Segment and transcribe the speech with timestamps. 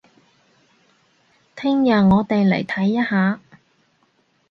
[1.55, 3.39] 聽日我哋嚟睇一下